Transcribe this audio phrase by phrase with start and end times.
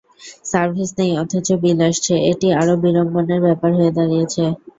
[0.45, 4.43] Service নেই অথচ bill আসছে, এটি আরও বিড়ম্বনার ব্যাপার হয়ে দাঁড়িয়েছে।